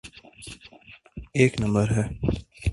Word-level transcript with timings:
ایک 1.33 1.61
نمبر 1.61 1.87
ہے؟ 1.91 2.03